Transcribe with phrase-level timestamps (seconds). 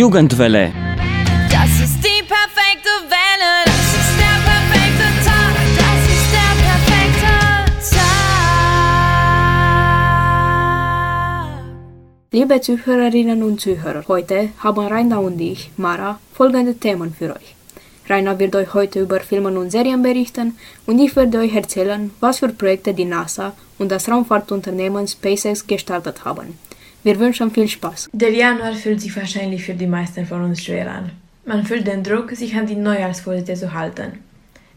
[0.00, 0.72] Jugendwelle.
[1.50, 3.52] Das ist die perfekte Welle.
[3.66, 5.54] Das ist der perfekte Tag.
[5.82, 7.32] Das ist der perfekte
[7.96, 8.16] Tag.
[12.32, 17.54] Liebe Zuhörerinnen und Zuhörer, heute haben Rainer und ich, Mara, folgende Themen für euch.
[18.08, 20.56] Rainer wird euch heute über Filme und Serien berichten
[20.86, 26.24] und ich werde euch erzählen, was für Projekte die NASA und das Raumfahrtunternehmen SpaceX gestartet
[26.24, 26.58] haben.
[27.02, 28.10] Wir wünschen viel Spaß.
[28.12, 31.10] Der Januar fühlt sich wahrscheinlich für die meisten von uns schwer an.
[31.46, 34.18] Man fühlt den Druck, sich an die Neujahrsvorsätze zu halten.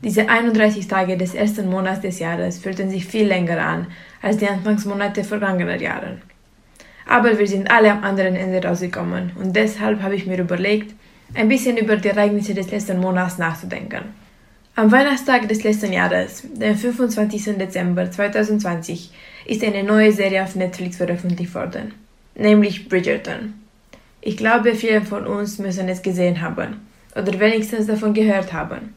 [0.02, 3.88] Diese 31 Tage des ersten Monats des Jahres fühlten sich viel länger an
[4.22, 6.18] als die Anfangsmonate vergangener Jahre.
[7.06, 10.96] Aber wir sind alle am anderen Ende rausgekommen und deshalb habe ich mir überlegt,
[11.34, 14.04] ein bisschen über die Ereignisse des letzten Monats nachzudenken.
[14.76, 17.58] Am Weihnachtstag des letzten Jahres, dem 25.
[17.58, 19.12] Dezember 2020,
[19.46, 21.94] ist eine neue Serie auf Netflix veröffentlicht worden,
[22.36, 23.54] nämlich Bridgerton.
[24.22, 28.94] Ich glaube, viele von uns müssen es gesehen haben oder wenigstens davon gehört haben.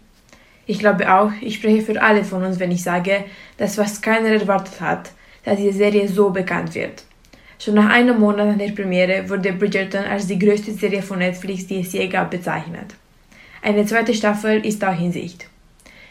[0.66, 3.24] Ich glaube auch, ich spreche für alle von uns, wenn ich sage,
[3.56, 5.10] dass fast keiner erwartet hat,
[5.44, 7.04] dass diese Serie so bekannt wird.
[7.58, 11.66] Schon nach einem Monat nach der Premiere wurde Bridgerton als die größte Serie von Netflix,
[11.66, 12.94] die es je gab, bezeichnet.
[13.62, 15.48] Eine zweite Staffel ist auch in Sicht.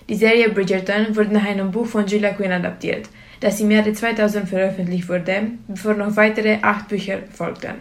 [0.10, 4.50] Die Serie Bridgerton wurde nach einem Buch von Julia Quinn adaptiert, das im Jahre 2000
[4.50, 7.76] veröffentlicht wurde, bevor noch weitere acht Bücher folgten.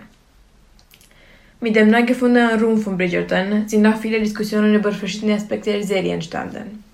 [1.60, 5.82] Mit dem neu gefundenen Ruhm von Bridgerton sind auch viele Diskussionen über verschiedene Aspekte der
[5.82, 6.84] Serie entstanden.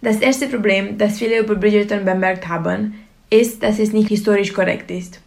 [0.00, 2.94] Das erste Problem, das viele über Bridgerton bemerkt haben,
[3.30, 5.20] ist, dass es nicht historisch korrekt ist.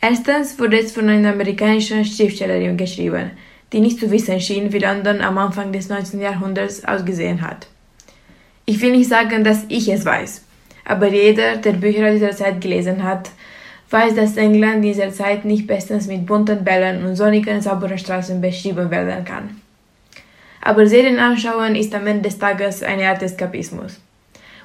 [0.00, 3.30] Erstens wurde es von einer amerikanischen Schriftstellerin geschrieben,
[3.72, 6.20] die nicht zu wissen schien, wie London am Anfang des 19.
[6.20, 7.68] Jahrhunderts ausgesehen hat.
[8.66, 10.43] Ich will nicht sagen, dass ich es weiß,
[10.84, 13.30] aber jeder, der Bücher dieser Zeit gelesen hat,
[13.90, 18.90] weiß, dass England dieser Zeit nicht bestens mit bunten Bällen und sonnigen, sauberen Straßen beschrieben
[18.90, 19.60] werden kann.
[20.60, 24.00] Aber Serien anschauen ist am Ende des Tages eine Art Eskapismus.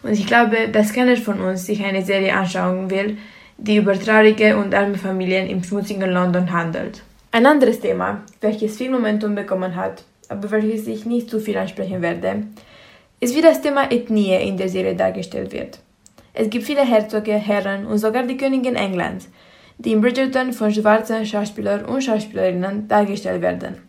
[0.01, 3.17] Und ich glaube, dass keiner von uns sich eine Serie anschauen will,
[3.57, 7.03] die über traurige und arme Familien im schmutzigen London handelt.
[7.31, 12.01] Ein anderes Thema, welches viel Momentum bekommen hat, aber welches ich nicht zu viel ansprechen
[12.01, 12.43] werde,
[13.19, 15.79] ist wie das Thema Ethnie in der Serie dargestellt wird.
[16.39, 19.27] Es gibt viele Herzöge, Herren und sogar die Königin Englands,
[19.77, 23.79] die in Bridgerton von schwarzen Schauspielern und Schauspielerinnen dargestellt werden.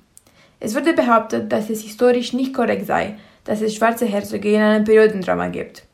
[0.58, 4.84] Es wurde behauptet, dass es historisch nicht korrekt sei, dass es schwarze Herzöge in einem
[4.84, 5.84] Periodendrama gibt.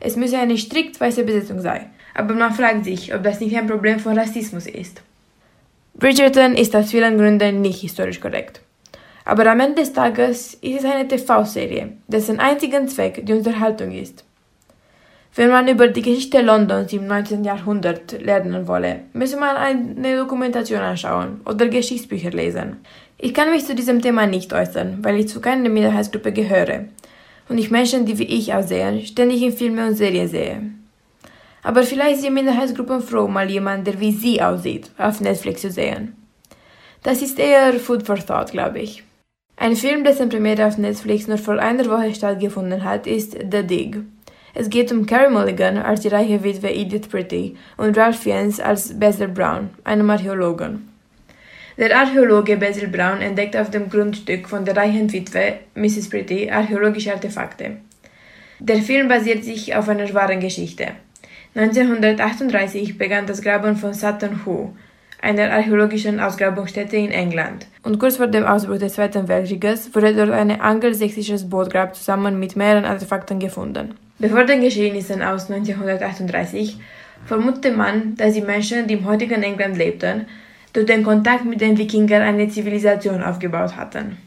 [0.00, 3.68] Es müsse eine strikt weiße Besetzung sein, aber man fragt sich, ob das nicht ein
[3.68, 5.02] Problem von Rassismus ist.
[5.94, 8.62] Bridgerton ist aus vielen Gründen nicht historisch korrekt.
[9.24, 14.24] Aber am Ende des Tages ist es eine TV-Serie, dessen einzigen Zweck die Unterhaltung ist.
[15.36, 17.44] Wenn man über die Geschichte Londons im 19.
[17.44, 22.78] Jahrhundert lernen wolle, müsse man eine Dokumentation anschauen oder Geschichtsbücher lesen.
[23.16, 26.86] Ich kann mich zu diesem Thema nicht äußern, weil ich zu keiner Minderheitsgruppe gehöre
[27.48, 30.62] und ich Menschen, die wie ich aussehen, ständig in Filme und Serien sehe.
[31.62, 36.16] Aber vielleicht sind Minderheitsgruppen froh, mal jemand, der wie sie aussieht, auf Netflix zu sehen.
[37.04, 39.04] Das ist eher Food for Thought, glaube ich.
[39.56, 44.02] Ein Film, dessen Premiere auf Netflix nur vor einer Woche stattgefunden hat, ist The Dig.
[44.54, 48.98] Es geht um Carrie Mulligan als die reiche Witwe Edith Pretty und Ralph Fiennes als
[48.98, 50.88] Basil Brown, einem Archäologen.
[51.78, 56.10] Der Archäologe Basil Brown entdeckt auf dem Grundstück von der reichen Witwe Mrs.
[56.10, 57.76] Pretty archäologische Artefakte.
[58.58, 60.88] Der Film basiert sich auf einer wahren Geschichte.
[61.54, 64.74] 1938 begann das Graben von Sutton Hoo,
[65.22, 67.66] einer archäologischen Ausgrabungsstätte in England.
[67.82, 72.56] Und kurz vor dem Ausbruch des Zweiten Weltkrieges wurde dort ein angelsächsisches Bootgrab zusammen mit
[72.56, 73.94] mehreren Artefakten gefunden.
[74.20, 76.78] Bevor den Geschehnissen aus 1938
[77.24, 80.26] vermutete man, dass die Menschen, die im heutigen England lebten,
[80.74, 84.18] durch den Kontakt mit den Wikingern eine Zivilisation aufgebaut hatten.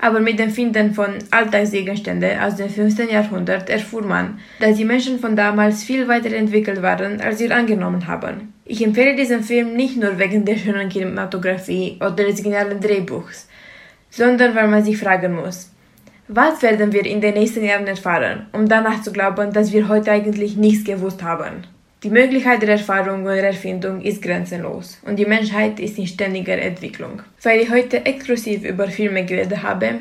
[0.00, 3.08] Aber mit dem Finden von Alltagsgegenständen aus dem 15.
[3.08, 8.06] Jahrhundert erfuhr man, dass die Menschen von damals viel weiter entwickelt waren, als wir angenommen
[8.06, 8.52] haben.
[8.66, 13.48] Ich empfehle diesen Film nicht nur wegen der schönen Kinematografie oder des genialen Drehbuchs,
[14.10, 15.70] sondern weil man sich fragen muss,
[16.28, 20.12] was werden wir in den nächsten Jahren erfahren, um danach zu glauben, dass wir heute
[20.12, 21.64] eigentlich nichts gewusst haben.
[22.04, 27.22] Die Möglichkeit der Erfahrung und Erfindung ist grenzenlos und die Menschheit ist in ständiger Entwicklung.
[27.42, 30.00] Weil ich heute exklusiv über Filme geredet habe,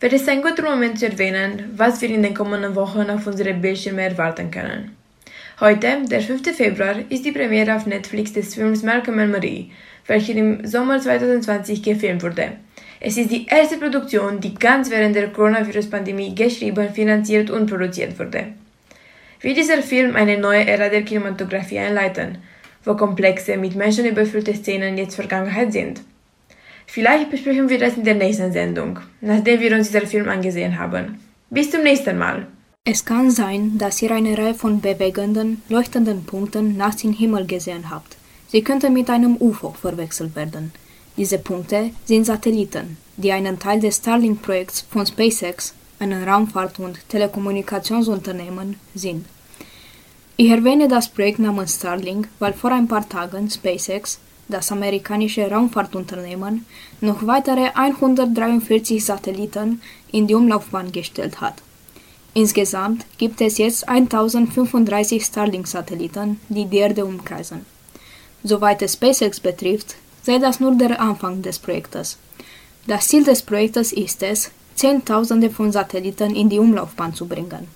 [0.00, 3.54] wäre es ein guter Moment zu erwähnen, was wir in den kommenden Wochen auf unsere
[3.54, 4.94] Bildschirme erwarten können.
[5.60, 6.54] Heute, der 5.
[6.54, 9.72] Februar, ist die Premiere auf Netflix des Films Malcolm and Marie,
[10.06, 12.52] welcher im Sommer 2020 gefilmt wurde.
[13.06, 18.54] Es ist die erste Produktion, die ganz während der Coronavirus-Pandemie geschrieben, finanziert und produziert wurde
[19.44, 22.38] wie dieser Film eine neue Ära der Kinematografie einleiten,
[22.82, 26.00] wo komplexe, mit Menschen überfüllte Szenen jetzt Vergangenheit sind.
[26.86, 31.20] Vielleicht besprechen wir das in der nächsten Sendung, nachdem wir uns diesen Film angesehen haben.
[31.50, 32.46] Bis zum nächsten Mal.
[32.86, 37.90] Es kann sein, dass ihr eine Reihe von bewegenden, leuchtenden Punkten nachts im Himmel gesehen
[37.90, 38.16] habt.
[38.48, 40.72] Sie könnten mit einem UFO verwechselt werden.
[41.16, 48.80] Diese Punkte sind Satelliten, die einen Teil des Starlink-Projekts von SpaceX, einem Raumfahrt- und Telekommunikationsunternehmen,
[48.96, 49.24] sind.
[50.36, 54.18] Ich erwähne das Projekt namens Starlink, weil vor ein paar Tagen SpaceX,
[54.48, 56.66] das amerikanische Raumfahrtunternehmen,
[57.00, 59.80] noch weitere 143 Satelliten
[60.10, 61.54] in die Umlaufbahn gestellt hat.
[62.34, 67.64] Insgesamt gibt es jetzt 1035 Starlink-Satelliten, die die Erde umkreisen.
[68.42, 69.94] Soweit es SpaceX betrifft,
[70.24, 72.18] sei das nur der Anfang des Projektes.
[72.86, 77.68] Das Ziel des Projektes ist es, Zehntausende von Satelliten in die Umlaufbahn zu bringen.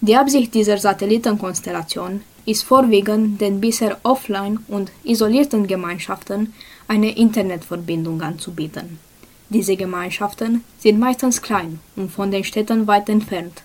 [0.00, 6.52] Die Absicht dieser Satellitenkonstellation ist vorwiegend den bisher offline und isolierten Gemeinschaften
[6.86, 8.98] eine Internetverbindung anzubieten.
[9.48, 13.62] Diese Gemeinschaften sind meistens klein und von den Städten weit entfernt,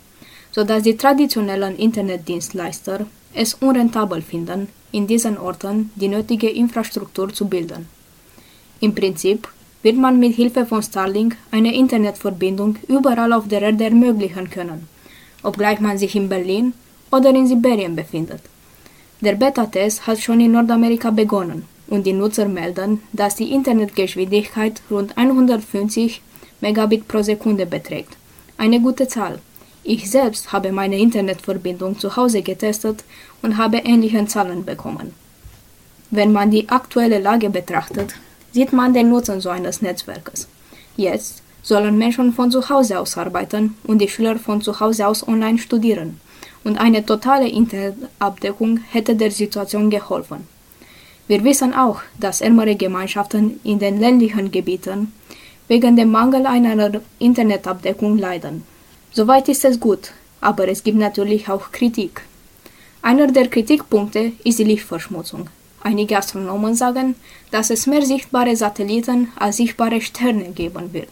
[0.52, 7.88] sodass die traditionellen Internetdienstleister es unrentabel finden, in diesen Orten die nötige Infrastruktur zu bilden.
[8.82, 9.48] Im Prinzip
[9.84, 14.88] wird man mit Hilfe von Starlink eine Internetverbindung überall auf der Erde ermöglichen können,
[15.44, 16.74] obgleich man sich in Berlin
[17.12, 18.42] oder in Sibirien befindet.
[19.22, 25.16] Der Beta-Test hat schon in Nordamerika begonnen und die Nutzer melden, dass die Internetgeschwindigkeit rund
[25.18, 26.22] 150
[26.62, 28.18] Megabit pro Sekunde beträgt.
[28.58, 29.40] Eine gute Zahl.
[29.84, 33.04] Ich selbst habe meine Internetverbindung zu Hause getestet
[33.42, 35.14] und habe ähnliche Zahlen bekommen.
[36.12, 38.14] Wenn man die aktuelle Lage betrachtet,
[38.52, 40.48] sieht man den Nutzen so eines Netzwerkes.
[40.98, 45.28] Jetzt sollen Menschen von zu Hause aus arbeiten und die Schüler von zu Hause aus
[45.28, 46.20] online studieren.
[46.64, 50.48] Und eine totale Internetabdeckung hätte der Situation geholfen.
[51.28, 55.14] Wir wissen auch, dass ärmere Gemeinschaften in den ländlichen Gebieten
[55.68, 58.64] wegen dem Mangel einer Internetabdeckung leiden.
[59.14, 62.22] Soweit ist es gut, aber es gibt natürlich auch Kritik.
[63.02, 65.50] Einer der Kritikpunkte ist die Lichtverschmutzung.
[65.84, 67.16] Einige Astronomen sagen,
[67.50, 71.10] dass es mehr sichtbare Satelliten als sichtbare Sterne geben wird.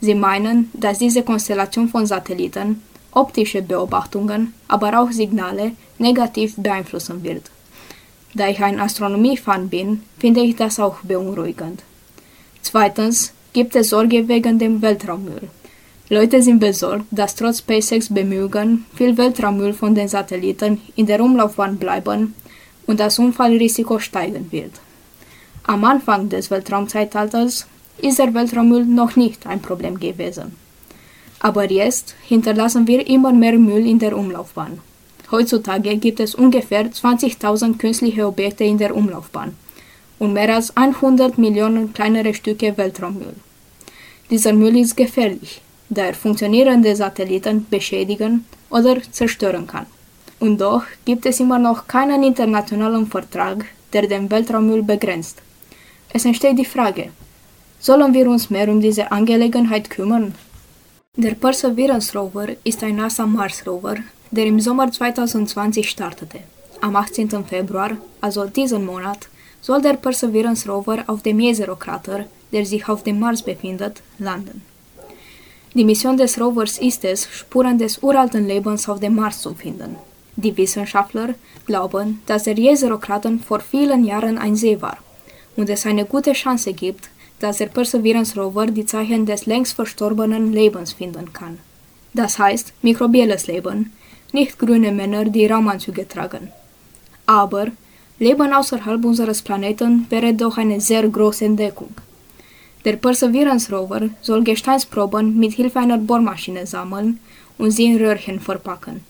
[0.00, 2.82] Sie meinen, dass diese Konstellation von Satelliten
[3.12, 7.50] optische Beobachtungen, aber auch Signale negativ beeinflussen wird.
[8.34, 11.82] Da ich ein Astronomie-Fan bin, finde ich das auch beunruhigend.
[12.62, 15.50] Zweitens gibt es Sorge wegen dem Weltraummüll.
[16.10, 21.76] Leute sind besorgt, dass trotz SpaceX Bemühungen viel Weltraummüll von den Satelliten in der Umlaufbahn
[21.76, 22.34] bleiben
[22.86, 24.72] und das Unfallrisiko steigen wird.
[25.64, 27.66] Am Anfang des Weltraumzeitalters
[28.00, 30.56] ist der Weltraummüll noch nicht ein Problem gewesen.
[31.40, 34.78] Aber jetzt hinterlassen wir immer mehr Müll in der Umlaufbahn.
[35.30, 39.54] Heutzutage gibt es ungefähr 20.000 künstliche Objekte in der Umlaufbahn
[40.18, 43.34] und mehr als 100 Millionen kleinere Stücke Weltraummüll.
[44.30, 49.86] Dieser Müll ist gefährlich, da er funktionierende Satelliten beschädigen oder zerstören kann.
[50.40, 55.38] Und doch gibt es immer noch keinen internationalen Vertrag, der den Weltraummüll begrenzt.
[56.10, 57.10] Es entsteht die Frage,
[57.80, 60.34] sollen wir uns mehr um diese Angelegenheit kümmern?
[61.16, 63.96] Der Perseverance Rover ist ein NASA Mars Rover,
[64.30, 66.40] der im Sommer 2020 startete.
[66.80, 67.44] Am 18.
[67.44, 69.28] Februar, also diesen Monat,
[69.60, 74.62] soll der Perseverance Rover auf dem Jezero-Krater, der sich auf dem Mars befindet, landen.
[75.74, 79.96] Die Mission des Rovers ist es, Spuren des uralten Lebens auf dem Mars zu finden.
[80.36, 81.34] Die Wissenschaftler
[81.66, 84.98] glauben, dass der Jezero-Krater vor vielen Jahren ein See war
[85.56, 87.10] und es eine gute Chance gibt,
[87.40, 91.58] dass der Perseverance Rover die Zeichen des längst verstorbenen Lebens finden kann.
[92.14, 93.92] Das heißt mikrobielles Leben,
[94.32, 96.52] nicht grüne Männer, die Raumanzüge tragen.
[97.26, 97.66] Aber
[98.18, 101.94] Leben außerhalb unseres Planeten wäre doch eine sehr große Entdeckung.
[102.88, 107.20] Der Perseverance Rover soll Gesteinsproben mit Hilfe einer Bohrmaschine sammeln
[107.58, 109.02] und sie in Röhrchen verpacken.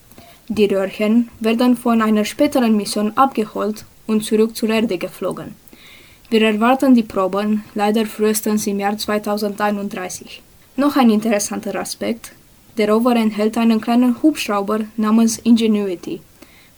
[0.49, 5.54] Die Röhrchen werden von einer späteren Mission abgeholt und zurück zur Erde geflogen.
[6.28, 10.42] Wir erwarten die Proben leider frühestens im Jahr 2031.
[10.75, 12.32] Noch ein interessanter Aspekt.
[12.78, 16.20] Der Rover enthält einen kleinen Hubschrauber namens Ingenuity,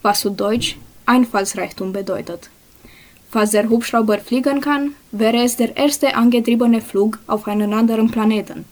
[0.02, 0.76] was zu Deutsch
[1.06, 2.50] Einfallsreichtum bedeutet.
[3.30, 8.64] Falls der Hubschrauber fliegen kann, wäre es der erste angetriebene Flug auf einen anderen Planeten.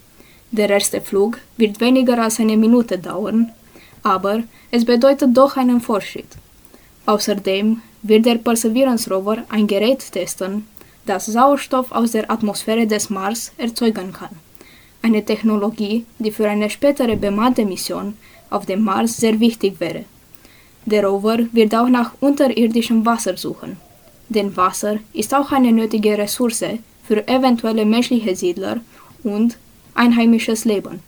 [0.50, 3.52] Der erste Flug wird weniger als eine Minute dauern,
[4.02, 6.36] aber es bedeutet doch einen Fortschritt.
[7.06, 10.66] Außerdem wird der Perseverance Rover ein Gerät testen,
[11.06, 14.36] das Sauerstoff aus der Atmosphäre des Mars erzeugen kann.
[15.02, 18.16] Eine Technologie, die für eine spätere bemannte Mission
[18.50, 20.04] auf dem Mars sehr wichtig wäre.
[20.84, 23.76] Der Rover wird auch nach unterirdischem Wasser suchen,
[24.28, 26.64] denn Wasser ist auch eine nötige Ressource
[27.06, 28.78] für eventuelle menschliche Siedler
[29.24, 29.56] und
[29.94, 31.00] einheimisches Leben.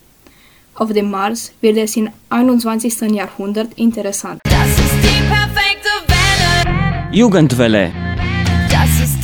[0.74, 3.00] Auf dem Mars wird es im 21.
[3.12, 4.40] Jahrhundert interessant.
[4.44, 7.12] Das ist die perfekte Welle.
[7.12, 7.92] Jugendwelle.
[8.70, 9.19] Das ist